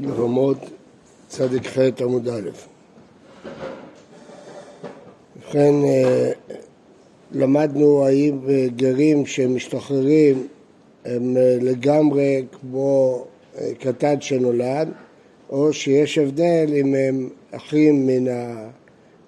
[0.00, 0.58] ברמות
[1.28, 2.50] צדיק ח' עמוד א'.
[5.36, 6.30] ובכן, אה,
[7.32, 8.38] למדנו האם
[8.76, 10.46] גרים שמשתחררים
[11.04, 13.24] הם אה, לגמרי כמו
[13.58, 14.88] אה, קטן שנולד,
[15.50, 18.24] או שיש הבדל אם הם אחים מן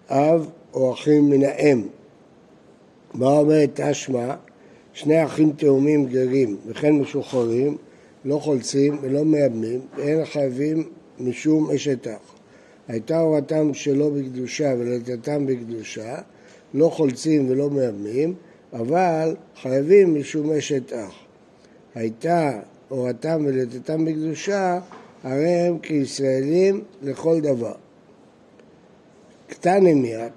[0.08, 1.82] האב או אחים מן האם.
[3.14, 4.34] מה אומרת תשמע?
[4.92, 7.76] שני אחים תאומים גרים וכן משוחררים
[8.24, 10.88] לא חולצים ולא מייבמים, ואין חייבים
[11.20, 12.34] משום אשת אח.
[12.88, 16.18] הייתה הורתם שלא בקדושה ולידתם בקדושה,
[16.74, 18.34] לא חולצים ולא מייבמים,
[18.72, 21.14] אבל חייבים משום אשת אח.
[21.94, 22.50] הייתה
[22.88, 24.80] הורתם ולידתם בקדושה,
[25.22, 27.74] הרי הם כישראלים לכל דבר.
[29.46, 30.32] קטן מיד,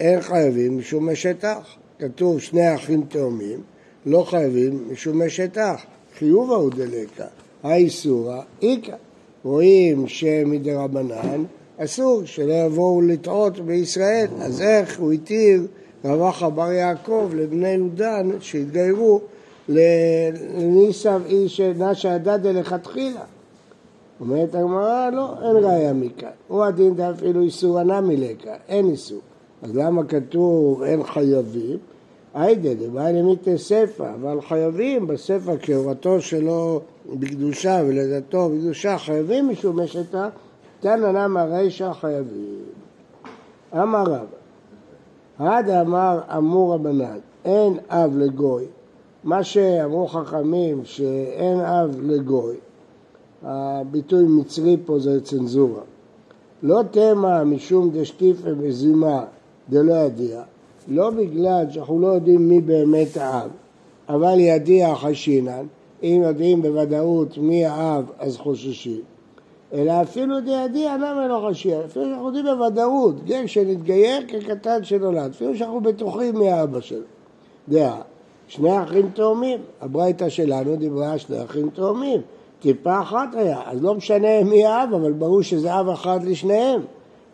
[0.00, 1.76] אין חייבים משום אשת אח.
[1.98, 3.60] כתוב שני אחים תאומים,
[4.06, 5.86] לא חייבים משום אשת אח.
[6.22, 7.24] חיובה הוא דלקה,
[7.62, 8.96] האיסורא איכא.
[9.44, 11.44] רואים שמדרבנן
[11.78, 15.66] אסור שלא יבואו לטעות בישראל, אז איך הוא התיר
[16.04, 19.20] רבחה בר יעקב לבני יהודן שהתגיירו
[19.68, 23.24] לניסב איש נשה הדדה לכתחילה.
[24.20, 26.28] אומרת הגמרא, לא, אין ראיה מכאן.
[26.48, 29.20] הוא הדין דאפילו איסור נמי לקה, אין איסור.
[29.62, 31.78] אז למה כתוב אין חייבים?
[32.34, 36.80] היידה דבעי למיתי ספר, אבל חייבים בספר כהורתו שלו
[37.14, 40.28] בקדושה ולידתו בקדושה, חייבים משום משתה,
[40.80, 42.58] תנא נמא רישא חייבים.
[43.72, 44.26] אמר רב,
[45.38, 48.64] עד אמר אמור רבנן, אין אב לגוי,
[49.24, 52.56] מה שאמרו חכמים שאין אב לגוי,
[53.42, 55.82] הביטוי מצרי פה זה צנזורה.
[56.62, 59.24] לא תמה משום דשטיפה בזימה
[59.70, 60.42] דלא ידיע,
[60.88, 63.50] לא בגלל שאנחנו לא יודעים מי באמת האב,
[64.08, 65.66] אבל ידיע חשינן,
[66.02, 69.00] אם יודעים בוודאות מי האב אז חוששים,
[69.72, 75.56] אלא אפילו דידיע למה לא חשין, אפילו שאנחנו יודעים בוודאות, גר שנתגייר כקטן שנולד, אפילו
[75.56, 77.02] שאנחנו בטוחים מי האבא שלו.
[77.68, 78.00] דעה,
[78.48, 82.20] שני אחים תאומים, הברייתא שלנו דיברה שני אחים תאומים,
[82.60, 86.80] טיפה אחת היה, אז לא משנה מי האב, אבל ברור שזה אב אחד לשניהם,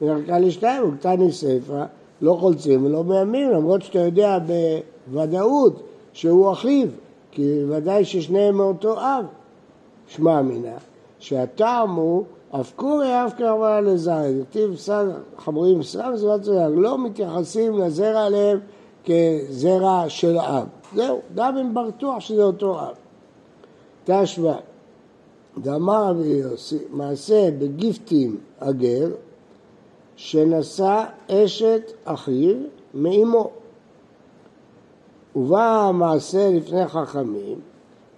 [0.03, 1.85] ונרקה לשניים, הוא קטן מספר,
[2.23, 4.39] לא חולצים ולא מאיימים, למרות שאתה יודע
[5.09, 6.89] בוודאות שהוא אחיו,
[7.31, 9.25] כי ודאי ששניהם מאותו אב.
[10.09, 10.77] שמע מינה,
[11.19, 14.77] שהטעם הוא אף קורי אף קרבה לזרע, כתיב
[15.39, 18.59] חמורים סרם זמן זרע, לא מתייחסים לזרע עליהם
[19.05, 20.67] כזרע של אב.
[20.95, 22.95] זהו, גם אם בטוח שזה אותו אב.
[24.05, 24.55] תשמע,
[25.59, 29.09] דאמר רבי יוסי, מעשה בגיפטים הגר,
[30.19, 32.57] שנשא אשת אחיו
[32.95, 33.51] מאמו.
[35.37, 37.61] ובא המעשה לפני חכמים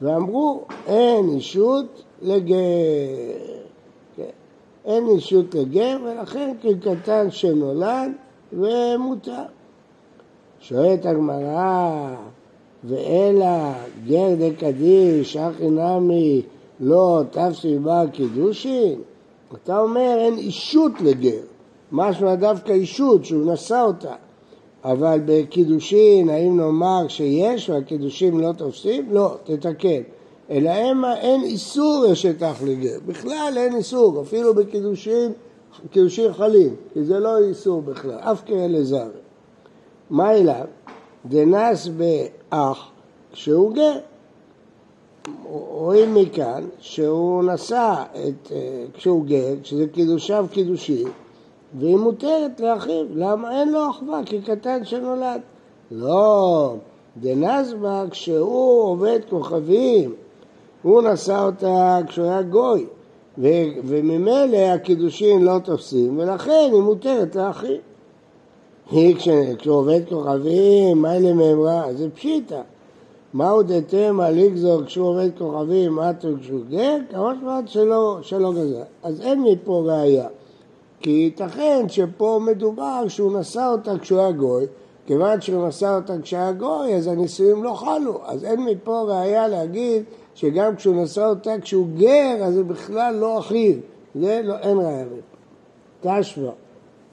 [0.02, 2.56] ואמרו אין אישות לגר.
[4.16, 4.22] כן.
[4.84, 8.12] אין אישות לגר ולכן כקטן שנולד
[8.52, 9.42] ומותר.
[10.60, 12.14] שואלת הגמרא
[12.84, 13.72] ואלא
[14.06, 16.42] גר דקדיש אחי נמי
[16.80, 19.00] לא תפסי בה קידושין?
[19.54, 21.40] אתה אומר אין אישות לגר.
[21.92, 24.14] משמע דווקא אישות שהוא נשא אותה.
[24.84, 29.12] אבל בקידושין, האם נאמר שיש והקידושים לא תופסים?
[29.12, 30.02] לא, תתקן.
[30.50, 32.98] אלא המה אין איסור אשת אח לגר.
[33.06, 35.32] בכלל אין איסור, אפילו בקידושין,
[35.90, 39.08] קידושין חלים, כי זה לא איסור בכלל, אפקריה לזרעיה.
[40.10, 40.64] מאי לאו?
[41.26, 42.91] דנסבה
[43.32, 43.98] כשהוא גר.
[45.70, 51.08] רואים מכאן שהוא נשא את, אה, כשהוא גר, כשזה קידושיו קידושין,
[51.78, 53.04] והיא מותרת לאחיו.
[53.14, 53.60] למה?
[53.60, 55.41] אין לו אחווה, כי קטן שנולד.
[55.91, 56.75] לא,
[57.16, 60.14] דנסבה כשהוא עובד כוכבים,
[60.82, 62.86] הוא נשא אותה כשהוא היה גוי,
[63.38, 67.76] ו- וממילא הקידושין לא תופסים, ולכן היא מותרת לאחיו.
[68.91, 69.16] היא
[69.59, 71.84] כשהוא עובד כוכבים, מה אלה מאמרה?
[71.94, 72.60] זה פשיטה.
[73.34, 76.97] מהו דתמה לגזור כשהוא עובד כוכבים, אתה כשהוא גר?
[77.10, 78.83] כמה שלא, שלא גזר.
[79.03, 80.28] אז אין מפה ראייה.
[81.00, 84.66] כי ייתכן שפה מדובר שהוא נשא אותה כשהוא היה גוי,
[85.06, 88.20] כיוון שהוא נשא אותה כשהיה גוי, אז הנישואים לא חלו.
[88.24, 90.02] אז אין מפה ראייה להגיד
[90.34, 93.74] שגם כשהוא נשא אותה כשהוא גר, אז זה בכלל לא אחיו.
[94.14, 96.20] זה לא, אין ראייה מפה.
[96.20, 96.50] תשמע,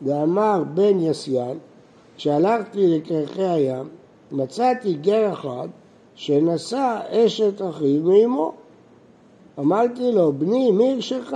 [0.02, 1.58] ואמר בן יסיין,
[2.18, 3.88] כשהלכתי לכרכי הים,
[4.32, 5.68] מצאתי גר אחד
[6.16, 8.54] שנשא אשת אחיו מאמו.
[9.60, 11.34] אמרתי לו, בני, מי הרשך?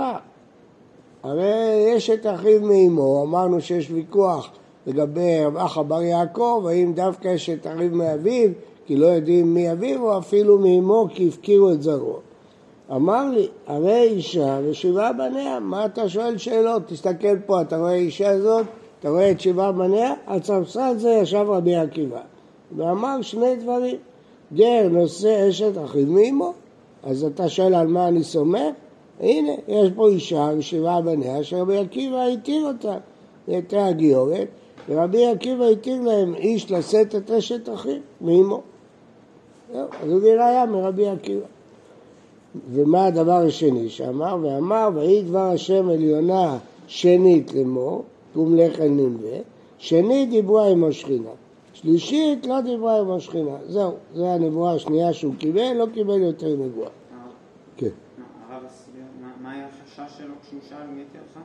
[1.22, 4.50] הרי יש את אחיו מאמו, אמרנו שיש ויכוח
[4.86, 8.50] לגבי רב אחא בר יעקב, האם דווקא יש את אחיו מאביו,
[8.86, 12.18] כי לא יודעים מי אביו, או אפילו מאמו כי הפקירו את זרעו.
[12.92, 16.82] אמר לי, הרי אישה ושבעה בניה, מה אתה שואל שאלות?
[16.86, 18.66] תסתכל פה, אתה רואה אישה הזאת?
[19.00, 20.14] אתה רואה את שבעה בניה?
[20.26, 22.20] על ספסל זה ישב רבי עקיבא,
[22.76, 23.96] ואמר שני דברים.
[24.54, 26.52] גר נושא אשת אחיו מאמו,
[27.02, 28.74] אז אתה שואל על מה אני סומך?
[29.22, 32.96] הנה, יש פה אישה ושבעה בניה שרבי עקיבא התיר אותה,
[33.46, 34.48] היא הייתה הגיורת,
[34.88, 38.60] ורבי עקיבא התיר להם איש לשאת את אשת אחיו מאמו.
[39.72, 41.46] זהו, אז הוא ראיה מרבי עקיבא.
[42.72, 44.36] ומה הדבר השני שאמר?
[44.42, 48.04] ואמר, ויהי דבר השם עליונה שנית לאמור,
[48.34, 49.36] קום לך אל ננבה,
[49.78, 51.30] שנית דיברה עם השכינה.
[51.72, 53.56] שלישית לא דיברה עם השכינה.
[53.68, 56.88] זהו, זו הנבואה השנייה שהוא קיבל, לא קיבל יותר נבואה.
[57.76, 57.88] כן.
[58.50, 59.02] הרב הסביר,
[59.42, 59.66] מה היה
[59.98, 61.38] החשש שלו כשהוא שאל מי התיר לך?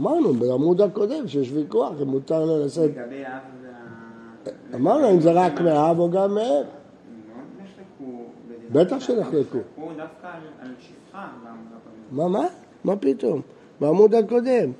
[0.00, 2.90] אמרנו בעמוד הקודם שיש ויכוח אם מותר לו לשאת.
[2.90, 3.30] לגבי אב
[3.62, 4.52] וה...
[4.74, 8.12] אמרנו אם זה רק מאב או גם נחלקו
[8.48, 9.58] בדברי בטח שנחלקו.
[9.96, 10.26] דווקא
[10.62, 11.26] על- שפחה.
[12.12, 12.46] מה, מה?
[12.84, 13.40] מה פתאום?
[13.80, 14.70] בעמוד הקודם.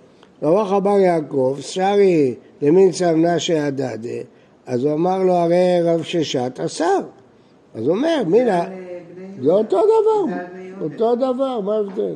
[0.42, 4.08] רבח אמר יעקב, שרי למין סמנשה הדדה,
[4.66, 7.00] אז הוא אמר לו הרי רב ששת אסר.
[7.74, 8.64] אז הוא אומר, מינה,
[9.40, 10.36] זה אה, אותו דבר.
[10.82, 12.14] אותו דבר, מה ההבדל?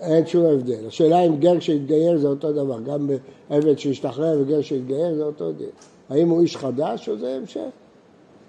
[0.00, 0.86] אין שום הבדל.
[0.86, 3.10] השאלה אם גר שהתגייר זה אותו דבר, גם
[3.50, 5.68] עבד שהשתחרר וגר שהתגייר זה אותו דין.
[6.10, 7.60] האם הוא איש חדש או זה המשך?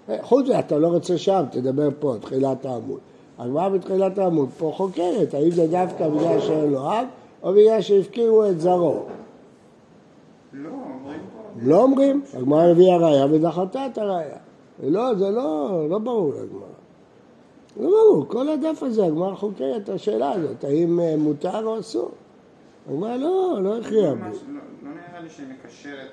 [0.08, 3.00] אה, חוץ מזה, אתה לא רוצה שם, תדבר פה, תחילת העמוד.
[3.38, 7.06] הגמרא בתחילת העמוד פה חוקרת, האם זה דווקא בגלל שאין לו אב,
[7.42, 9.02] או בגלל שהפקירו את זרעו.
[10.52, 11.42] לא, אומרים פה.
[11.62, 14.36] לא אומרים, הגמרא הביאה ראיה ודחתה את הראיה.
[14.82, 16.71] לא, זה לא, לא ברור לגמרא.
[17.80, 22.10] לא ברור, כל הדף הזה, הגמרא חוקרת את השאלה הזאת, האם אה, מותר או אסור.
[22.90, 24.20] הגמרא לא, לא הכריעה בי.
[24.20, 26.10] ממש לא לא נראה לי שהיא מקשרת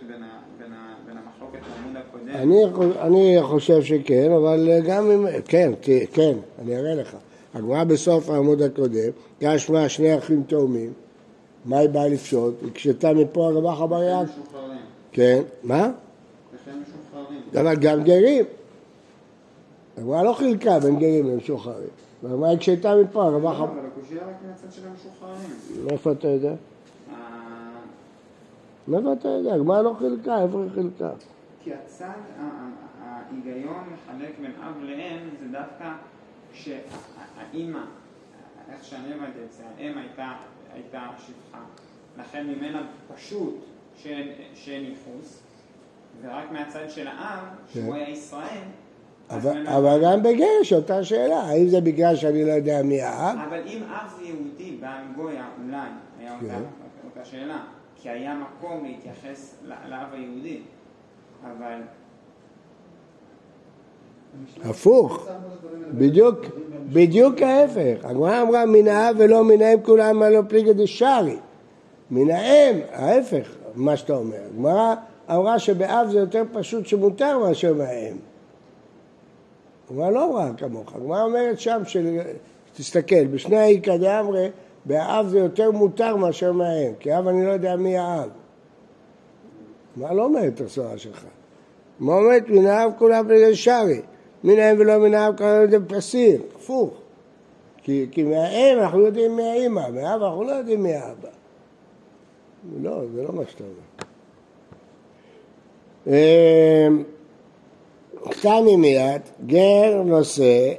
[1.08, 2.30] בין המחלוקת לעמוד הקודם.
[2.36, 5.26] אני, חו- אני חושב שכן, אבל אה, גם אם...
[5.48, 5.72] כן,
[6.14, 7.16] כן, אני אראה לך.
[7.54, 9.10] הגמרא בסוף העמוד הקודם,
[9.42, 10.94] גשמה שני אחים תאומים,
[11.66, 12.54] מה היא באה לפשוט?
[12.62, 14.24] היא הקשתה מפה וכן יעקב.
[14.24, 14.78] משוחררים.
[15.12, 15.90] כן, מה?
[17.60, 18.46] אבל גם גרים.
[20.00, 21.90] הגמרא לא חילקה בין גרים למשוחררים.
[22.24, 23.64] והגמרא הקשתה מפה הרבח לא, אבר...
[23.64, 25.86] אבל הקושייה רק מהצד של המשוחררים.
[25.86, 26.54] מאיפה אתה יודע?
[28.88, 29.54] מאיפה אתה יודע?
[29.54, 31.10] הגמרא לא חילקה, איפה היא חילקה?
[31.64, 32.10] כי הצד,
[33.04, 35.92] ההיגיון לחלק בין אב לאם זה דווקא
[36.54, 37.82] כשהאימא,
[38.72, 39.98] איך שאני הבנתי את זה, האם
[40.74, 41.60] הייתה, שפחה,
[42.20, 43.56] לכן ממנה פשוט
[44.54, 45.44] שאין ייחוס,
[46.22, 47.94] ורק מהצד של האב, שהוא כן.
[47.94, 48.64] היה ישראל,
[49.30, 53.38] אבל, אבל גם בגר יש אותה שאלה, האם זה בגלל שאני לא יודע מי האב?
[53.48, 55.78] אבל אם אב זה יהודי, בעל גויה, אולי
[56.20, 56.62] היה אותה, כן.
[57.06, 57.58] אותה שאלה,
[57.96, 60.60] כי היה מקום להתייחס לאב היהודי,
[61.44, 61.82] אבל
[64.64, 65.28] הפוך,
[65.92, 66.40] בדיוק,
[66.94, 68.06] בדיוק ההפך.
[68.06, 71.38] הגמרא אמרה מן האב ולא מן האם כולם הלא פליגא דשארי.
[72.12, 74.38] מן האם, ההפך, מה שאתה אומר.
[74.54, 74.96] הגמרא
[75.32, 78.18] אמרה שבאב זה יותר פשוט שמותר מאשר מהאם.
[79.90, 82.20] הגמרא לא אמרה כמוך, הגמרא אומרת שם, של...
[82.80, 84.50] תסתכל, בשני האיכא דאמרי,
[84.86, 88.30] באב זה יותר מותר מאשר מהאם, כי אב אני לא יודע מי האב.
[89.96, 91.26] מה לא אומרת הסברה שלך?
[92.00, 94.02] מה אומרת מן האב כולם בגלל שרי,
[94.44, 96.94] מן האם ולא מן האב כולם בגלל פסיר, הפוך.
[97.84, 101.30] כי, כי מהאם אנחנו יודעים מי האמא, מהאב אנחנו לא יודעים מי האבא.
[102.82, 103.64] לא, זה לא מה שאתה
[106.04, 107.04] אומר.
[108.30, 110.74] קטני מיד, גר נושא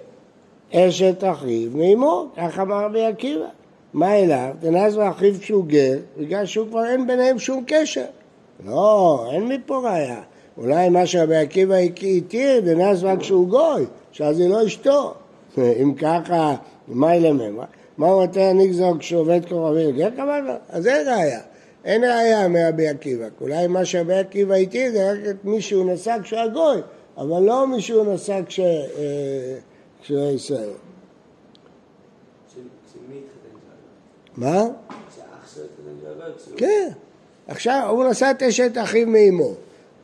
[0.75, 3.45] אשת אחיו מאמו, כך אמר רבי עקיבא.
[3.93, 4.51] מה אליו?
[4.61, 8.05] תנס ואחיו כשהוא גר, בגלל שהוא כבר אין ביניהם שום קשר.
[8.67, 10.21] לא, אין מפה ראיה.
[10.59, 15.15] אולי מה שרבי עקיבא התיר, דנסבה כשהוא גוי, שאז היא לא אשתו.
[15.83, 16.55] אם ככה,
[16.89, 17.65] מאי למימרא?
[17.99, 20.47] מהו דתימא נגזור כשעובד כוכבים אטו גר כמובן?
[20.69, 21.41] אז אין ראיה.
[21.85, 23.27] אין ראיה מרבי עקיבא.
[23.41, 26.81] אולי מה שרבי עקיבא התיר זה רק את מי שהוא נשא כשהוא הגוי,
[27.17, 28.61] אבל לא מי שהוא נשא כש-
[30.11, 30.71] אה, ישראל.
[34.37, 34.63] מה?
[36.57, 36.89] כן.
[37.49, 39.55] עכשיו, הוא נשא את אשת אחיו מאמו.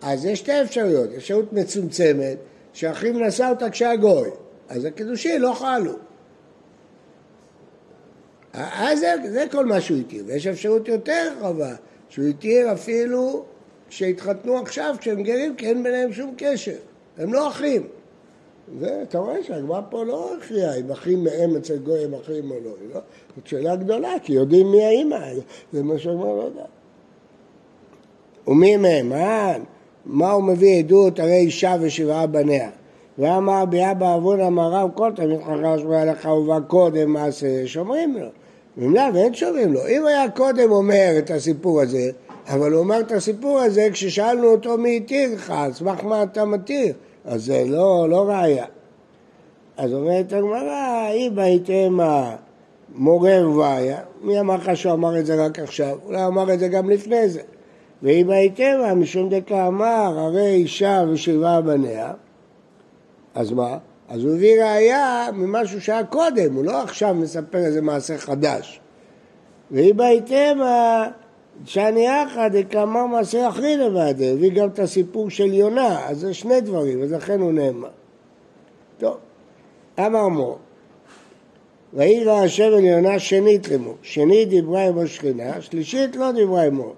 [0.03, 1.11] אז יש שתי אפשרויות.
[1.17, 2.37] אפשרות מצומצמת,
[2.73, 4.31] שאחיו נשא אותה כשהגוי.
[4.69, 5.93] אז הקידושין לא חלו.
[8.53, 10.25] אז זה, זה כל מה שהוא התיר.
[10.27, 11.75] ויש אפשרות יותר רחבה,
[12.09, 13.45] שהוא התיר אפילו
[13.89, 16.77] כשהתחתנו עכשיו, כשהם גרים, כי אין ביניהם שום קשר.
[17.19, 17.83] הם לא אחים.
[19.15, 22.71] רואה שהגמרא פה לא הכריעה אם אחים מהם אצל גוי הם אחים או לא.
[22.81, 23.01] היא לא.
[23.37, 25.19] זאת שאלה גדולה, כי יודעים מי האימא.
[25.73, 26.65] זה מה שהגמרא לא יודע.
[28.47, 29.09] ומי מהם?
[29.09, 29.55] מה,
[30.07, 31.19] מה הוא מביא עדות?
[31.19, 32.71] הרי אישה ושבעה בניה.
[33.19, 38.29] ואמר ביאה בעוון המרם כל תמיד חכם שמע לך ובא קודם מעשה שומרים לו.
[38.77, 39.81] ממילא ואין שומרים לו.
[39.89, 42.11] אם היה קודם אומר את הסיפור הזה,
[42.49, 46.45] אבל הוא אומר את הסיפור הזה כששאלנו אותו מי התיר לך, על סמך מה אתה
[46.45, 46.95] מתיר,
[47.27, 48.65] אז זה לא, לא ראיה.
[49.77, 51.99] אז אומרת הגמרא, אם הייתם
[52.95, 55.99] מורה ובעיה, מי אמר לך שהוא אמר את זה רק עכשיו?
[56.05, 57.41] אולי אמר את זה גם לפני זה.
[58.03, 62.13] ואם הייתם משום דקה אמר, הרי אישה ושבעה בניה,
[63.35, 63.79] אז מה?
[64.09, 68.81] אז הוא הביא ראייה ממשהו שהיה קודם, הוא לא עכשיו מספר איזה מעשה חדש.
[69.71, 70.59] ואם הייתם
[71.65, 76.61] שאני יחד דקאמר מעשה אחרי לבד, הביא גם את הסיפור של יונה, אז זה שני
[76.61, 77.89] דברים, אז לכן הוא נאמר.
[78.99, 79.17] טוב,
[79.99, 80.59] אמר מור,
[81.95, 86.93] ויהי לה השם אל יונה שנית לאמור, שנית דיברה עם השכינה, שלישית לא דיברה עמו.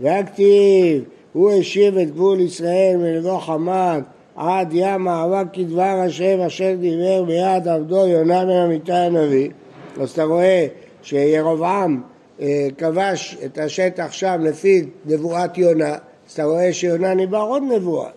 [0.00, 4.02] והכתיב, הוא השיב את גבול ישראל מלבוא חמת
[4.36, 9.50] עד ים אהבה כדבר השם אשר דיבר ביד עבדו יונה בן אמיתי הנביא.
[10.00, 10.66] אז אתה רואה
[11.02, 12.02] שירבעם
[12.78, 18.10] כבש את השטח שם לפי נבואת יונה, אז אתה רואה שיונה ניבא עוד נבואה.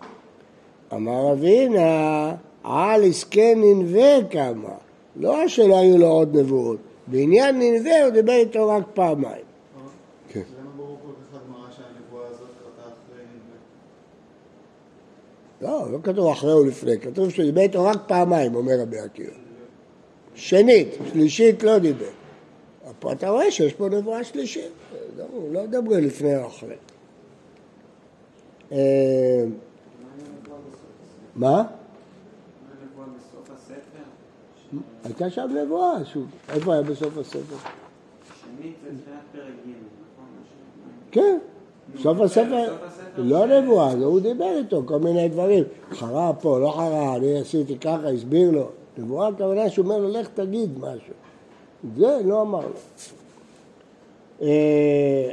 [0.94, 2.32] אמר אבינה,
[2.64, 4.74] על עסקי ננבה כמה,
[5.16, 9.46] לא שלא היו לו עוד נבואות, בעניין ננבה הוא דיבר איתו רק פעמיים.
[10.30, 10.42] כן.
[15.62, 19.32] לא, לא כתוב אחרי ולפני, כתוב שהוא דיבר איתו רק פעמיים, אומר רבי עקיבא.
[20.36, 22.25] שנית, שלישית לא דיבר.
[23.00, 24.72] פה אתה רואה שיש פה נבואה שלישית,
[25.18, 26.76] לא, לא מדברים לפני או אחרי.
[28.72, 29.46] אה,
[31.36, 31.64] מה?
[32.98, 33.50] בסוף?
[35.04, 37.40] הייתה שם נבואה, שהוא- איפה היה בסוף הספר?
[37.46, 40.26] שנית זה תחילת פרק ג', נכון?
[41.12, 41.38] כן,
[42.02, 42.76] סוף הספר,
[43.18, 45.64] לא נבואה, הוא דיבר איתו כל מיני דברים.
[45.92, 48.70] חרה פה, לא חרה, אני עשיתי ככה, הסביר לו.
[48.98, 51.14] נבואה הכוונה שהוא אומר לו, לך תגיד משהו.
[51.98, 52.74] זה לא אמר לו.
[54.42, 55.32] אה,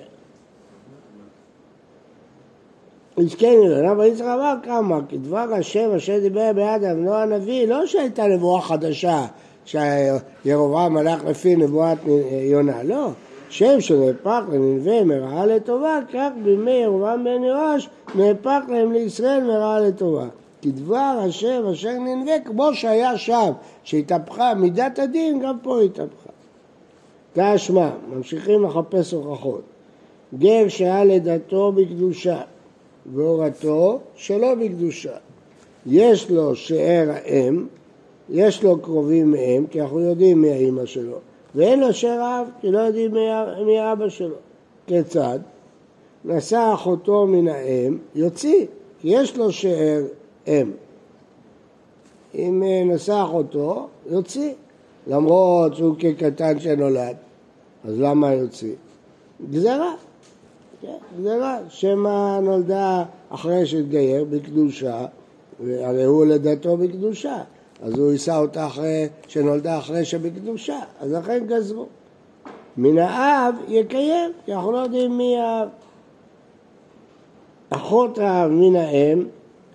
[3.18, 7.86] הזכרנו לו, למה יצחק אמר כמה, כי דבר השם אשר דיבר ביד אבנו הנביא, לא
[7.86, 9.26] שהייתה נבואה חדשה,
[9.64, 11.98] שירובעם הלך לפי נבואת
[12.50, 13.08] יונה, לא.
[13.52, 20.26] שם שנהפך לננבה מרעה לטובה, כך בימי ירובעם בן יואש נהפך להם לישראל מרעה לטובה.
[20.62, 23.50] כי דבר השם אשר ננבה, כמו שהיה שם,
[23.84, 26.30] שהתהפכה מידת הדין, גם פה התהפכה.
[27.32, 29.62] תשמע, ממשיכים לחפש הוכחות.
[30.38, 32.40] גר שהיה לידתו בקדושה
[33.14, 35.16] והורתו שלא בקדושה.
[35.86, 37.66] יש לו שאר האם,
[38.30, 41.16] יש לו קרובים מהם, כי אנחנו יודעים מי האימא שלו,
[41.54, 43.20] ואין לו שאר אב, כי לא יודעים מי,
[43.66, 44.36] מי האבא שלו.
[44.86, 45.38] כיצד?
[46.24, 48.66] נשא אחותו מן האם, יוציא,
[49.00, 50.02] כי יש לו שאר
[50.46, 50.70] אם.
[52.34, 54.52] אם אה, נשא אחותו, יוציא.
[55.06, 57.16] למרות שהוא כקטן שנולד,
[57.84, 58.74] אז למה יוציא?
[59.50, 59.94] גזרה.
[60.80, 61.58] כן, גזרה.
[61.68, 65.06] שמא נולדה אחרי שהתגייר בקדושה,
[65.60, 67.42] הרי הוא לידתו בקדושה,
[67.82, 71.86] אז הוא יישא אותה אחרי, שנולדה אחרי שבקדושה, אז לכן גזרו.
[72.76, 75.68] מן האב יקיים, כי אנחנו לא יודעים מי האב.
[77.70, 79.24] אחות האב מן האם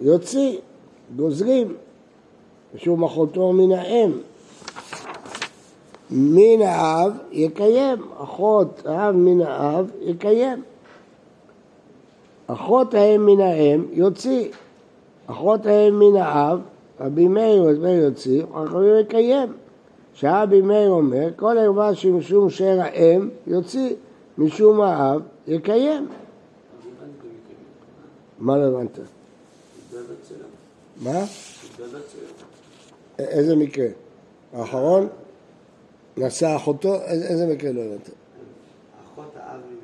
[0.02, 0.58] יוציא,
[1.16, 1.74] גוזרים,
[2.76, 4.12] משום אחותו מן האם.
[6.12, 10.64] מן האב יקיים, אחות האב מן האב יקיים.
[12.48, 14.50] אחות האם מן האם יוציא,
[15.28, 16.60] אחות האם מן האב,
[17.00, 19.50] רבי מאיר רבי יוציא, חכמים יקיים.
[20.14, 23.96] שרבי מאיר אומר, כל ערווה שמשום שאר האם יוציא,
[24.38, 26.08] משום האב יקיים.
[28.40, 29.00] מה לא הבנת?
[31.02, 31.26] מה?
[33.20, 33.88] איזה מקרה?
[34.54, 35.08] האחרון?
[36.18, 36.96] נשא אחותו?
[37.06, 38.10] איזה מקרה לא הבנת?
[39.06, 39.78] אחות האב מן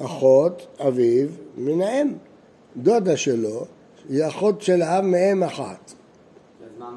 [0.00, 0.06] האם.
[0.06, 2.12] אחות אביו מן האם.
[2.76, 3.66] דודה שלו
[4.08, 5.92] היא אחות של האב מאם אחת.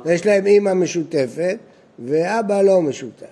[0.06, 1.58] יש להם אימא משותפת
[2.00, 3.28] ואבא לא משותף.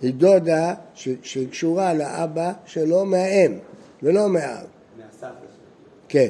[0.00, 3.58] היא דודה ש- שהיא קשורה לאבא שלו מהאם
[4.02, 4.66] ולא מהאב.
[4.98, 5.64] מהסבתא שלו.
[6.08, 6.28] כן.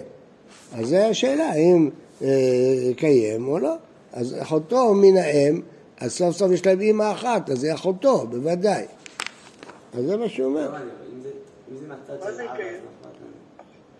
[0.74, 1.90] אז זו השאלה, האם
[2.22, 2.28] אה,
[2.90, 3.74] יקיים או לא.
[4.12, 5.60] אז אחותו מן האם,
[6.00, 8.84] אז סוף סוף יש להם אימא אחת, אז היא אחותו, בוודאי.
[9.94, 10.70] אז זה מה שהוא אומר.
[10.70, 11.30] לא אם זה-
[12.36, 12.52] זה לנו.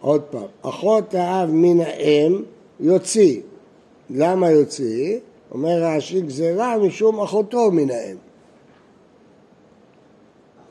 [0.01, 2.43] עוד פעם, אחות האב מן האם
[2.81, 3.41] יוציא.
[4.11, 5.19] למה יוציא?
[5.51, 8.17] אומר רש"י גזירה משום אחותו מן האם.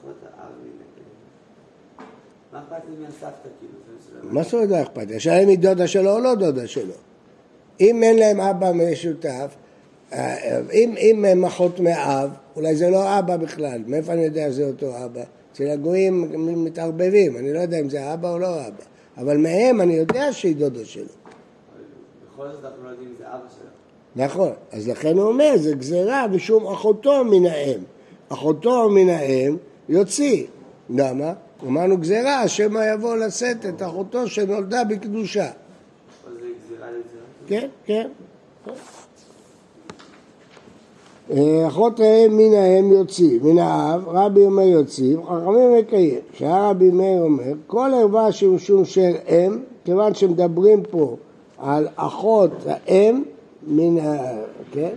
[0.01, 2.05] אחות האב מן האם.
[2.53, 3.27] מה אכפת לי מהסבתא
[3.59, 3.73] כאילו?
[4.23, 5.15] מה זאת אומרת לא אכפת לי?
[5.15, 6.93] השאלה אם היא דודה שלו או לא דודה שלו.
[7.81, 9.55] אם אין להם אבא משותף,
[10.13, 14.65] אה, אם, אם הם אחות מאב, אולי זה לא אבא בכלל, מאיפה אני יודע שזה
[14.65, 15.21] אותו אבא?
[15.51, 16.31] אצל הגויים
[16.63, 18.83] מתערבבים, אני לא יודע אם זה אבא או לא אבא,
[19.17, 21.05] אבל מהם אני יודע שהיא דודו שלו.
[22.33, 23.67] בכל זאת אנחנו לא יודעים אם זה אבא שלו.
[24.25, 27.79] נכון, אז לכן הוא אומר, זה גזירה משום אחותו מן האם.
[28.29, 29.57] אחותו מן האם
[29.89, 30.45] יוציא.
[30.89, 31.33] למה?
[31.63, 35.47] אמרנו גזירה, שמא יבוא לשאת את אחותו שנולדה בקדושה.
[37.47, 38.07] כן, כן.
[41.31, 46.19] אה, אחות האם מן האם יוציא, מן האב, רבי אומר יוציא, חכמים מקיים.
[46.33, 51.15] שהרבי מאיר אומר, כל ערווה שמשום של אם, כיוון שמדברים פה
[51.57, 53.23] על אחות האם,
[53.67, 54.17] מן ה...
[54.71, 54.89] כן?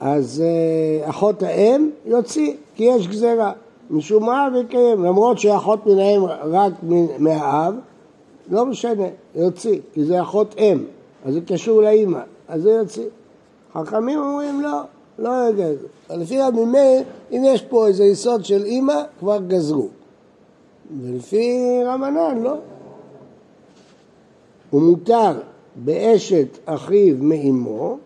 [0.00, 3.52] אז אה, אחות האם יוציא, כי יש גזירה.
[3.94, 6.72] משום מה ויקיים, למרות שאחות מן האם רק
[7.18, 7.74] מהאב,
[8.50, 10.84] לא משנה, יוציא, כי זה אחות אם,
[11.24, 13.06] אז זה קשור לאימא, אז זה יוציא.
[13.74, 14.80] חכמים אומרים לא,
[15.18, 15.76] לא יגז.
[16.10, 19.88] לפי רבי מאיר, אם יש פה איזה יסוד של אימא, כבר גזרו.
[21.00, 22.54] ולפי רמנן, לא.
[24.72, 25.32] ומותר
[25.76, 27.98] באשת אחיו מאמו,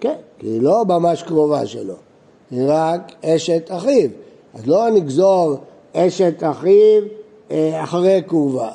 [0.00, 1.94] כן, כי היא לא ממש קרובה שלו,
[2.50, 4.10] היא רק אשת אחיו.
[4.54, 5.56] אז לא נגזור
[5.92, 7.02] אשת אחיו
[7.50, 8.70] אה, אחרי קרובה.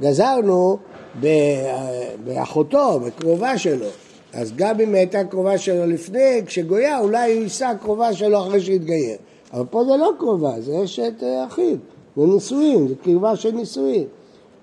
[0.00, 0.78] גזרנו
[1.24, 3.86] אה, באחותו, בקרובה שלו.
[4.32, 9.16] אז גם אם הייתה קרובה שלו לפני, כשגויה, אולי הוא יישא קרובה שלו אחרי שהתגייר.
[9.52, 11.76] אבל פה זה לא קרובה, זה אשת אה, אחיו,
[12.16, 14.04] זה נישואין, זה קרבה של נישואין.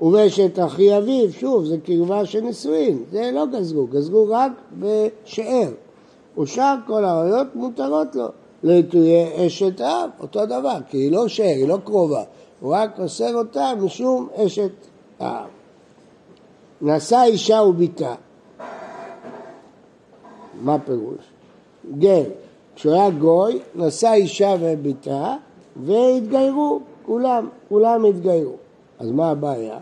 [0.01, 5.69] ובאשת אחי אביו, שוב, זה קרבה של נישואין, זה לא גזרו, גזרו רק בשאר.
[6.39, 8.27] ושאר כל העריות מותרות לו.
[8.89, 12.23] תהיה אשת אב, אותו דבר, כי היא לא שאר, היא לא קרובה.
[12.59, 14.71] הוא רק אוסר אותה משום אשת
[15.19, 15.47] האב.
[16.81, 18.15] נשא אישה וביתה.
[20.61, 21.25] מה פירוש?
[21.99, 22.23] גר,
[22.75, 25.35] כשהוא היה גוי, נשא אישה וביתה
[25.83, 28.55] והתגיירו, כולם, כולם התגיירו.
[28.99, 29.77] אז מה הבעיה?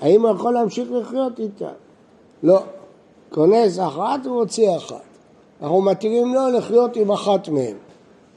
[0.00, 1.70] האם הוא יכול להמשיך לחיות איתה?
[2.42, 2.62] לא.
[3.30, 5.11] כונס אחת ומוציא אחת.
[5.62, 7.76] אנחנו מתירים לו לחיות עם אחת מהן,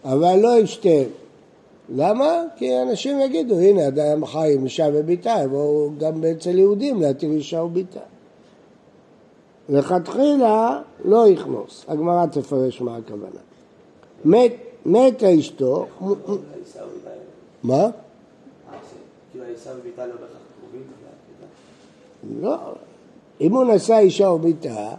[0.04, 1.10] אבל לא עם שתיהן.
[1.90, 2.44] למה?
[2.56, 7.62] כי אנשים יגידו, הנה, אדם חי עם אישה וביתה, יבואו גם אצל יהודים להתיר אישה
[7.62, 8.00] וביתה.
[9.70, 13.40] לכתחילה לא יכנוס, הגמרא תפרש מה הכוונה.
[14.26, 14.54] מת,
[14.86, 16.32] מתה אשתו, וביתה,
[17.64, 17.76] מה?
[17.76, 17.90] אה,
[19.32, 20.28] כאילו האישה וביתה לא בהכרח
[20.60, 20.82] קרובים.
[22.42, 22.58] לא.
[23.42, 24.90] אם הוא נשא אישה וביתה,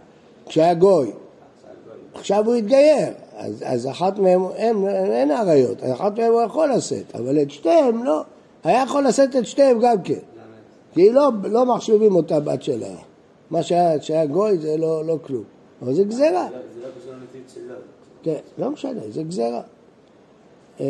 [0.45, 1.11] כשהיה גוי,
[2.17, 7.15] עכשיו הוא התגייר, אז, אז אחת מהם, הם, אין עריות, אחת מהם הוא יכול לשאת,
[7.15, 8.21] אבל את שתיהם לא.
[8.63, 10.19] היה יכול לשאת את שתיהם גם כן?
[10.93, 12.87] כי לא, לא מחשיבים אותה בת שלה.
[13.49, 15.43] מה שהיה, שהיה גוי זה לא, לא כלום,
[15.81, 16.49] אבל זה גזירה.
[16.51, 17.75] לא, זה לא קשור למציאות שלו.
[18.23, 19.61] כן, לא משנה, זה גזירה.
[20.79, 20.85] אה,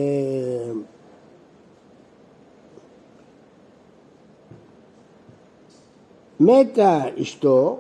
[6.40, 7.80] מתה אשתו,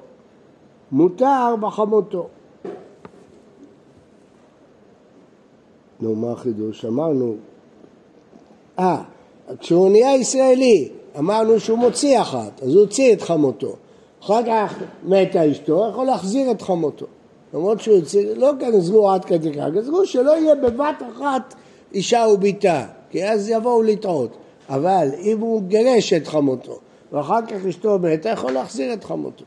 [0.92, 2.28] מותר בחמותו.
[6.00, 6.86] נו, מה החידוש?
[6.86, 7.36] אמרנו,
[8.80, 9.02] אה,
[9.60, 13.76] כשהוא נהיה ישראלי, אמרנו שהוא מוציא אחת, אז הוא הוציא את חמותו.
[14.24, 17.06] אחר כך מתה אשתו, יכול להחזיר את חמותו.
[17.54, 21.56] למרות שהוא הוציא, לא גזרו עד כדי כך, גזרו שלא יהיה בבת אחת
[21.94, 24.38] אישה וביתה, כי אז יבואו לטעות.
[24.70, 26.80] אבל אם הוא גירש את חמותו,
[27.12, 29.46] ואחר כך אשתו מתה, יכול להחזיר את חמותו.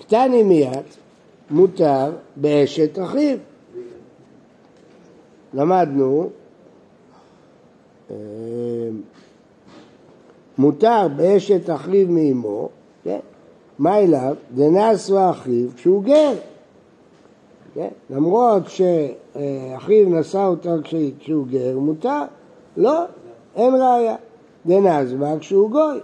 [0.00, 0.82] קטני מיד,
[1.50, 3.36] מותר באשת אחיו.
[5.54, 6.30] למדנו,
[8.10, 8.16] אה,
[10.58, 12.68] מותר באשת אחיו מאמו,
[13.04, 13.18] כן?
[13.78, 14.34] מה אליו?
[14.54, 16.34] דנשוא אחיו כשהוא גר.
[17.74, 17.88] כן?
[18.10, 20.74] למרות שאחיו נשא אותה
[21.18, 22.22] כשהוא גר, מותר.
[22.76, 23.04] לא,
[23.56, 24.16] אין ראיה.
[24.66, 26.00] דנזבה כשהוא גוי.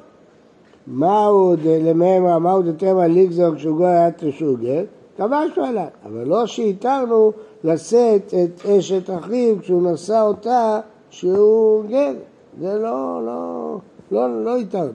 [0.87, 4.85] מהו דלממרא, מהו דתמא לגזור כשהוא גוי היה כשהוא גר?
[5.17, 5.87] כבשנו עליו.
[6.05, 7.33] אבל לא שהתרנו
[7.65, 12.13] לשאת את אשת אחיו כשהוא נשא אותה כשהוא גר.
[12.61, 13.77] זה לא, לא,
[14.11, 14.93] לא, לא התרנו.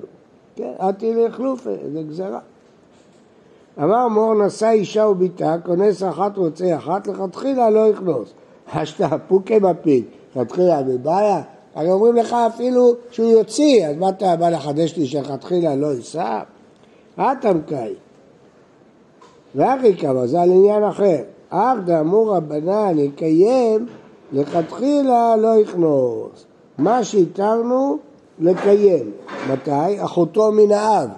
[0.55, 2.39] כן, אתי לחלופה, זה גזרה.
[3.79, 8.33] אמר מור נשא אישה וביתה, כונס אחת רוצה אחת, לכתחילה לא יכנוס.
[8.73, 11.41] השתא פוקי מפיק, לכתחילה בבעיה.
[11.75, 16.39] הרי אומרים לך אפילו שהוא יוציא, אז מה אתה בא לחדש לי שלכתחילה לא יישא?
[17.19, 17.93] אטמקאי.
[19.55, 21.21] ואחי כמה, זה על עניין אחר.
[21.55, 23.85] אך דאמור רבנן יקיים,
[24.31, 26.45] לכתחילה לא יכנוס.
[26.77, 27.97] מה שהתרנו
[28.39, 29.11] לקיים.
[29.51, 30.03] מתי?
[30.03, 31.09] אחותו מן האב.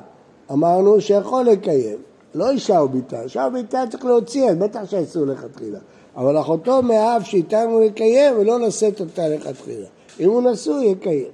[0.52, 1.98] אמרנו שיכול לקיים.
[2.36, 5.80] לא אישה או ביתה, אישה או ביתה צריך להוציא, אז בטח שאסור לכתחילה.
[6.16, 9.88] אבל אחותו מהאב שאיתנו לקיים ולא לשאת אותה לכתחילה.
[10.20, 11.32] אם הוא נשוי, יקיים.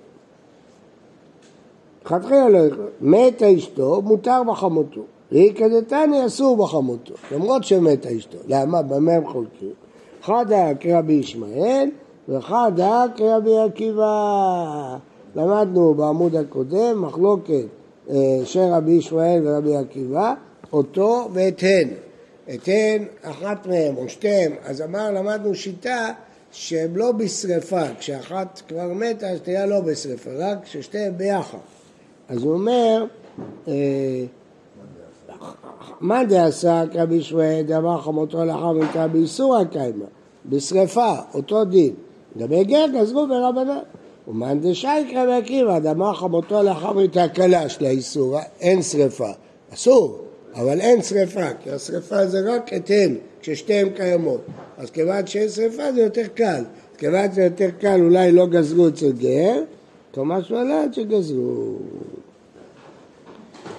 [2.06, 2.88] לכתחילה לא יכול.
[3.02, 5.02] מתה אשתו, מותר בחמותו.
[5.32, 8.38] והיא כדתני אסור בחמותו, למרות שמתה אשתו.
[8.48, 8.82] למה?
[8.82, 9.74] במה הם חולקים?
[10.22, 10.46] אחד
[10.80, 11.89] כרבי ישמעאל
[12.28, 12.72] ואחד
[13.15, 14.98] כרבי עקיבא.
[15.36, 17.65] למדנו בעמוד הקודם מחלוקת
[18.10, 20.34] אה, של רבי ישמעאל ורבי עקיבא,
[20.74, 21.88] אותו ואת הן.
[22.54, 26.08] את הן, אחת מהן או שתיהן, אז אמר, למדנו שיטה
[26.52, 31.58] שהן לא בשרפה, כשאחת כבר מתה, אז תהיה לא בשרפה, רק כששתיהן ביחד.
[32.30, 33.06] אז הוא אומר,
[33.67, 33.74] אה,
[36.02, 40.06] מה דעשה כרבי שמואל דאמר חמותו לאחר מיתה באיסור הקיימה,
[40.46, 41.94] בשרפה, אותו דין.
[42.36, 43.80] לגבי גר גזרו ברבנן.
[44.28, 49.32] ומאן דשאי רבי עקיבא דאמר חמותו לאחר מיתה קלה של האיסור, אין שרפה.
[49.74, 50.17] אסור,
[50.56, 54.41] אבל אין שרפה, כי השרפה זה רק אתן, כששתיהן קיימות.
[54.78, 56.63] אז כיוון שאין שרפה זה יותר קל.
[56.98, 59.63] כיוון שזה יותר קל אולי לא גזרו אצל גר,
[60.12, 61.76] תומש ולד שגזרו.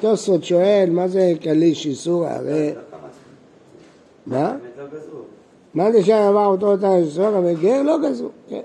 [0.02, 2.26] תוספות שואל, מה זה קליש איסור?
[2.26, 2.72] הרי...
[4.26, 4.48] מה?
[4.48, 5.20] באמת לא.
[5.74, 7.28] מה זה שעבר אותו אותה איסור?
[7.28, 8.60] אבל גר לא גזרו, כן.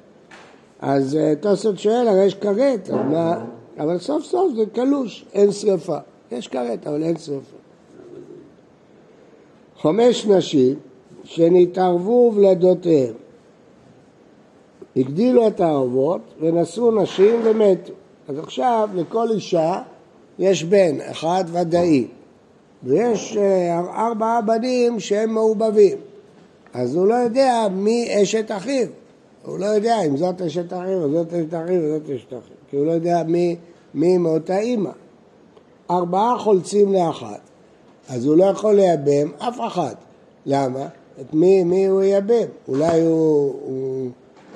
[0.80, 3.46] אז אה, תוספות שואל, הרי יש כרת, מה...
[3.80, 5.98] אבל סוף סוף זה קלוש, אין שרפה.
[6.32, 7.58] יש כרת, אבל אין שרפה.
[9.82, 10.76] חמש נשים
[11.24, 13.14] שנתערבו ולדותיהם.
[14.96, 17.94] הגדילו את הערבות ונשאו נשים ומתו.
[18.28, 19.82] אז עכשיו לכל אישה
[20.40, 22.08] יש בן, אחד ודאי,
[22.84, 25.98] ויש אה, ארבעה בנים שהם מעובבים.
[26.74, 28.88] אז הוא לא יודע מי אשת אחיו.
[29.46, 32.58] הוא לא יודע אם זאת אשת אחיו, או זאת אשת אחיו, או זאת אשת אחיו.
[32.70, 33.56] כי הוא לא יודע מי,
[33.94, 34.90] מי מאותה אימא.
[35.92, 37.40] ארבעה חולצים לאחת.
[38.10, 39.96] אז הוא לא יכול לייבם אף אחת.
[40.46, 40.88] למה?
[41.22, 42.48] את מי, מי הוא ייבם?
[42.68, 44.10] אולי הוא, הוא,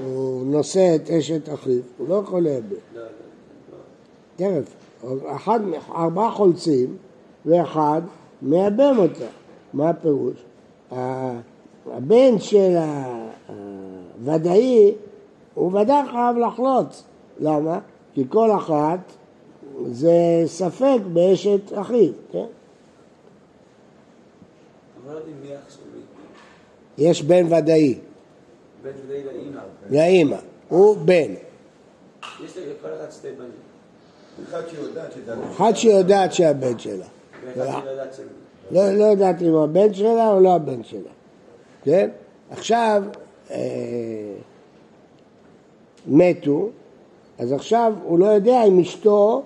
[0.05, 2.69] הוא נושא את אשת אחיו, הוא לא יכול לייבם.
[2.95, 3.07] לא, לא,
[4.47, 4.61] לא.
[4.61, 4.73] תכף,
[5.35, 5.59] אחד,
[5.95, 6.97] ארבעה חולצים
[7.45, 8.01] ואחד
[8.41, 9.25] מייבם אותה.
[9.73, 10.43] מה הפירוש?
[11.91, 12.75] הבן של
[14.19, 14.93] הוודאי
[15.53, 17.03] הוא ודאי חייב לחלוץ.
[17.39, 17.79] למה?
[18.13, 18.99] כי כל אחת
[19.85, 22.45] זה ספק באשת אחיו, כן?
[26.97, 27.99] יש בן ודאי,
[28.83, 29.61] בן ודאי לאימא.
[29.89, 30.37] לאימא,
[30.69, 31.33] הוא בן.
[32.45, 33.70] יש לכל אחד שתי בנים.
[35.51, 37.05] אחת שיודעת שהבן שלה.
[37.45, 37.61] מי.
[38.71, 41.09] לא, לא יודעת אם הבן שלה או לא הבן שלה,
[41.83, 42.09] כן?
[42.51, 43.03] עכשיו,
[43.51, 43.57] אה,
[46.07, 46.69] מתו,
[47.39, 49.43] אז עכשיו הוא לא יודע אם אשתו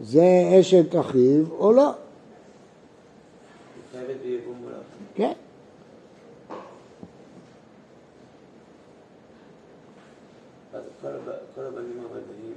[0.00, 0.24] זה
[0.60, 1.94] אשת אחיו או לא, היא
[3.92, 4.76] חייבת ביבוא מולה.
[5.14, 5.32] כן?
[10.74, 12.54] אז כל הב- כל הבנים הוודאים,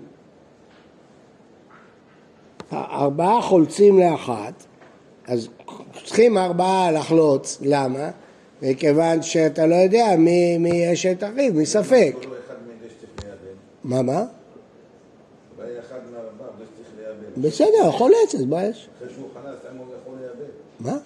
[2.73, 4.53] ארבעה חולצים לאחת,
[5.27, 5.47] אז
[6.05, 8.09] צריכים ארבעה לחלוץ, למה?
[8.61, 11.93] מכיוון שאתה לא יודע מי, מי אשת אחיו, מהם שצריך
[13.23, 13.55] לייבם.
[13.83, 14.25] מה, מה?
[17.37, 18.89] בסדר, חולץ, אז מה יש?
[18.97, 20.51] אחרי שהוא חלץ, למה הוא יכול לייבם?
[20.79, 20.97] מה?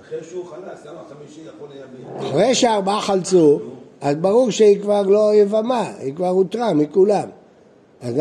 [0.00, 2.28] אחרי שהוא חלץ, למה החמישי יכול לייבם?
[2.28, 3.60] אחרי שארבעה חלצו,
[4.00, 7.28] אז ברור שהיא כבר לא יבמה, היא כבר הותרה מכולם.
[8.02, 8.14] אז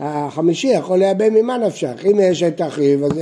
[0.00, 2.04] החמישי יכול לייבם ממה נפשך.
[2.10, 3.12] אם יש את אחיו, אז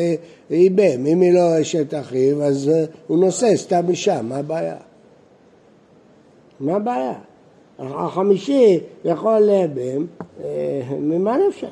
[0.50, 1.07] ייבם.
[1.07, 4.76] אם היא לא אשת אחיו, אז אה, הוא נושא סתם משם, מה הבעיה?
[6.61, 7.12] מה הבעיה?
[7.79, 10.07] החמישי יכול לייבם,
[10.44, 11.68] אה, ממה נפשך?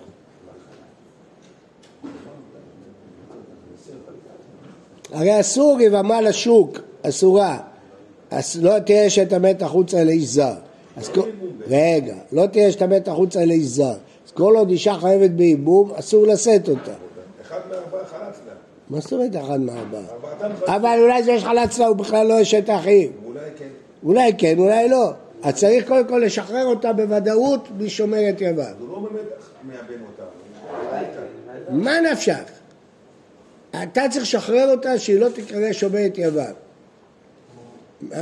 [5.12, 7.59] הרי אסור יבמה לשוק, אסורה.
[8.31, 10.54] אז לא תהיה אשת המת החוצה לאיש זר.
[11.14, 11.20] כל...
[11.66, 13.94] רגע, לא תהיה אשת המת החוצה לאיש זר.
[14.38, 16.92] כל עוד אישה חייבת בייבום, אסור לשאת אותה.
[17.42, 18.03] אחד מהארבעה.
[18.90, 20.03] מה זאת אומרת אחד מארבעה?
[20.40, 20.68] חלץ.
[20.68, 23.12] אבל אולי זה יש חלץ לה, הוא בכלל לא אשת אחים.
[23.24, 23.68] אולי כן.
[24.05, 25.11] אולי כן, אולי לא.
[25.42, 28.64] אז צריך קודם כל לשחרר אותה בוודאות בלי שומרת יבם.
[28.79, 29.22] הוא לא באמת
[29.68, 30.22] מייבם אותה.
[31.70, 32.44] מה נפשך?
[33.83, 36.53] אתה צריך לשחרר אותה שהיא לא תקרא שומרת יבם.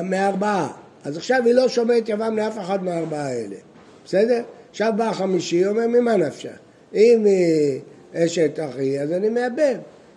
[0.02, 0.72] מארבעה.
[1.04, 3.56] אז עכשיו היא לא שומרת יבם לאף אחד מהארבעה האלה.
[4.04, 4.42] בסדר?
[4.76, 6.56] עכשיו בא החמישי, אומר ממה נפשך?
[6.94, 7.80] אם היא
[8.14, 9.76] אשת אחי, אז אני מאבד.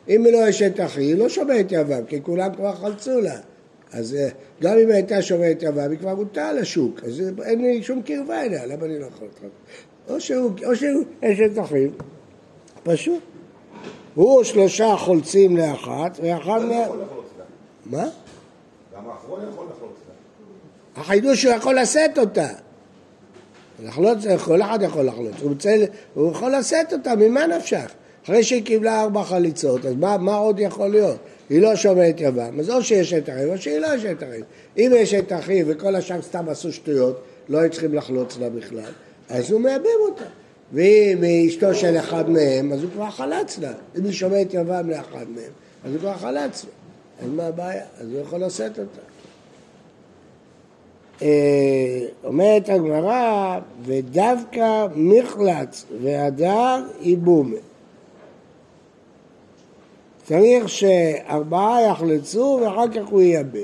[0.10, 3.40] אם היא לא אשת אחי, היא לא שומרת יבם, כי כולם כבר חלצו לה.
[3.92, 4.30] אז אה,
[4.62, 8.42] גם אם הייתה שומרת יבם, היא כבר הוטה על השוק, אז אין לי שום קרבה
[8.42, 9.48] אליה, למה אני לא יכול להתחתן?
[10.10, 11.90] או שהוא, או שהוא אשת אחיו,
[12.84, 13.24] פשוט.
[14.16, 16.86] הוא שלושה חולצים לאחת, ואחד מה...
[17.86, 18.10] מה?
[18.96, 21.02] גם האחרון יכול לחלוץ לה.
[21.02, 22.48] החידוש הוא יכול לשאת אותה.
[23.84, 25.76] לחלוץ, כל אחד יכול לחלוץ, הוא, רוצה,
[26.14, 27.92] הוא יכול לשאת אותה, ממה נפשך?
[28.26, 31.18] אחרי שהיא קיבלה ארבע חליצות, אז מה, מה עוד יכול להיות?
[31.50, 34.44] היא לא שומרת יבם, אז או שיש את אחיו או שהיא לא יש את אחיו.
[34.78, 38.92] אם יש את אחיו וכל השאר סתם עשו שטויות, לא היו צריכים לחלוץ לה בכלל,
[39.30, 40.26] אז הוא מייבם אותה.
[40.74, 43.72] ואם היא אשתו של אחד מהם, אז הוא כבר חלץ לה.
[43.98, 45.52] אם היא שומרת יבם לאחד מהם,
[45.86, 46.70] אז הוא כבר חלץ לה.
[47.22, 47.84] אז מה הבעיה?
[48.00, 49.02] אז הוא יכול לשאת אותה.
[51.22, 57.56] אה, אומרת הגמרא, ודווקא מחלץ והדר ייבומה.
[60.24, 63.60] צריך שארבעה יחלצו ואחר כך הוא ייבם.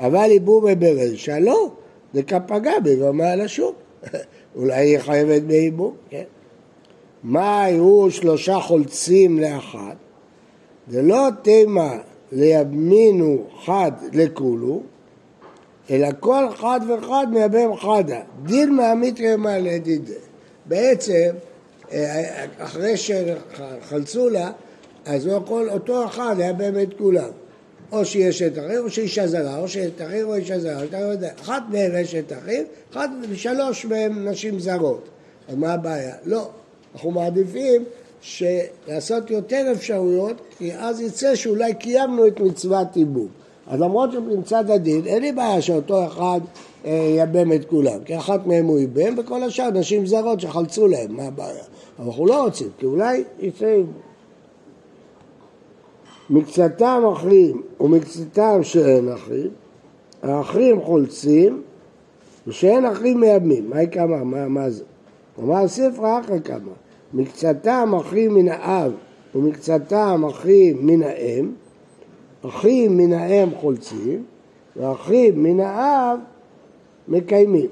[0.00, 1.70] אבל ייבומה ברשע לא,
[2.14, 3.76] זה כפגע בבמה על השוק.
[4.56, 6.24] אולי היא חייבת בייבום, כן?
[7.22, 9.96] מה היו שלושה חולצים לאחת?
[10.88, 11.98] זה לא תימה
[12.32, 14.80] לימינו חד לכולו,
[15.90, 18.20] אלא כל חד וחד מייבם חדה.
[18.42, 20.12] דין מהמיתרי מה לדידי.
[20.66, 21.30] בעצם,
[21.92, 24.50] אה, אחרי שחלצו לה,
[25.04, 27.30] אז הוא יכול, אותו אחד לייבם את כולם.
[27.92, 31.30] או שיש את אחיו או שאישה זרה, או שאת אחיו או אישה זרה, אתה יודע,
[31.40, 35.08] אחת מהם את אחיו, אחת ושלוש מהם נשים זרות.
[35.48, 36.14] אז מה הבעיה?
[36.24, 36.48] לא,
[36.94, 37.84] אנחנו מעדיפים
[38.88, 43.28] לעשות יותר אפשרויות, כי אז יצא שאולי קיימנו את מצוות ייבום.
[43.66, 46.40] אז למרות שמצד הדין, אין לי בעיה שאותו אחד
[46.84, 51.16] אה, ייבם את כולם, כי אחת מהם הוא ייבם, וכל השאר נשים זרות שחלצו להם,
[51.16, 51.64] מה הבעיה?
[51.98, 53.76] אבל אנחנו לא רוצים, כי אולי יצא.
[56.30, 59.48] מקצתם אחים ומקצתם שאין אחים,
[60.22, 61.62] האחים חולצים
[62.46, 63.70] ושאין אחים מייבמים.
[63.70, 64.24] מה יקמה?
[64.24, 64.84] מה, מה זה?
[65.38, 66.72] אמר ספרא אחרי כמה.
[67.14, 68.92] מקצתם אחים מן האב
[69.34, 71.52] ומקצתם אחים מן האם,
[72.48, 74.24] אחים מן האם חולצים
[74.76, 76.18] ואחים מן האב
[77.08, 77.68] מקיימים.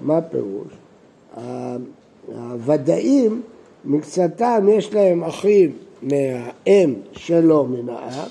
[0.00, 0.72] מה הפירוש?
[2.26, 3.42] הוודאים,
[3.84, 8.28] מקצתם יש להם אחים מהאם שלו מן האב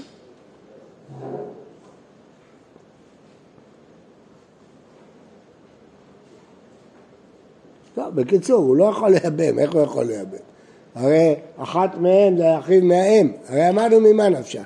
[7.95, 10.37] טוב, בקיצור, הוא לא יכול לייבם, איך הוא יכול לייבם?
[10.95, 14.63] הרי אחת מהן זה אחיו מהאם, הרי אמרנו ממה נפשך.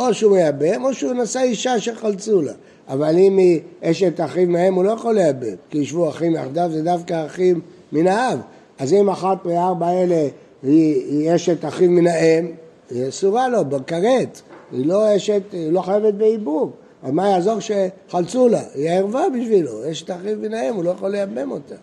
[0.00, 2.52] או שהוא מייבם או שהוא נשא אישה שחלצו לה.
[2.88, 6.82] אבל אם היא אשת אחיו מהאם הוא לא יכול לייבם, כי ישבו אחים יחדיו זה
[6.82, 7.60] דווקא אחים
[7.92, 8.38] מן האב.
[8.78, 10.28] אז אם אחת מארבע אלה
[10.62, 12.46] היא, היא אשת אחיו מן האם,
[12.90, 14.40] היא אסורה לו בכרת,
[14.72, 16.70] היא לא אשת, היא לא חייבת בייבום.
[17.02, 18.62] אז מה יעזור שחלצו לה?
[18.74, 21.74] היא ערווה בשבילו, אשת אחיו מן האם, הוא לא יכול לייבם אותה.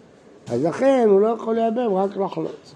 [0.48, 2.74] אז לכן הוא לא יכול לייבם, רק לחלוץ.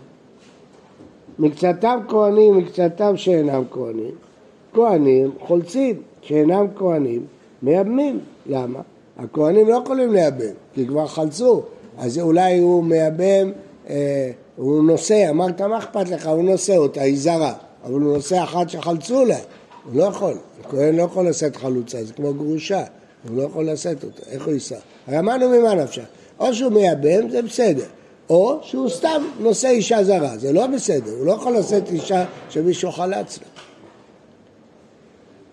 [1.39, 4.30] מקצתם כהנים, מקצתם שאינם כהנים.
[4.73, 7.25] כהנים חולצים, שאינם כהנים
[7.61, 8.19] מייבמים.
[8.45, 8.79] למה?
[9.17, 11.61] הכהנים לא יכולים לייבם, כי כבר חלצו.
[11.97, 13.51] אז אולי הוא מייבם,
[13.89, 17.53] אה, הוא נושא, אמרת מה אכפת לך, הוא נושא אותה, היא זרה.
[17.83, 19.37] אבל הוא נושא אחת שחלצו לה,
[19.85, 20.33] הוא לא יכול.
[20.59, 22.83] הכהן לא יכול לשאת חלוצה, זה כמו גרושה.
[23.29, 24.77] הוא לא יכול לשאת אותה, איך הוא יישא?
[25.07, 26.03] הרי אמרנו ממה נפשך.
[26.39, 27.85] או שהוא מייבם, זה בסדר.
[28.29, 32.91] או שהוא סתם נושא אישה זרה, זה לא בסדר, הוא לא יכול לשאת אישה שמישהו
[32.91, 33.50] חלץ לה.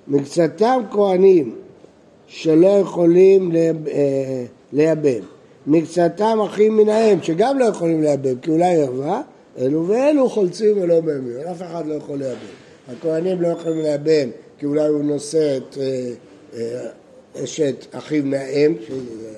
[0.08, 1.54] מקצתם כהנים
[2.26, 5.20] שלא יכולים אה, לייבם,
[5.66, 9.22] מקצתם אחים מן האם שגם לא יכולים לייבם, כי אולי ערווה,
[9.58, 12.36] אלו ואלו חולצים ולא מייבמים, אף אחד לא יכול לייבם.
[12.88, 16.10] הכהנים לא יכולים לייבם, כי אולי הוא נושא את אה,
[16.54, 18.74] אה, אשת אחיו מהאם,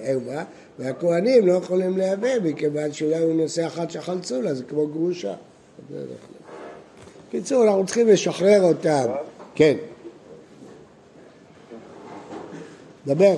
[0.03, 0.45] ערווה,
[0.79, 5.35] והכהנים לא יכולים לייבא מכיוון שאולי הוא נושא אחת שחלצו לה, זה כמו גרושה.
[7.29, 9.07] בקיצור, אנחנו צריכים לשחרר אותם.
[9.55, 9.77] כן.
[13.07, 13.35] דבר.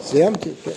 [0.00, 0.70] סיימתי, כן.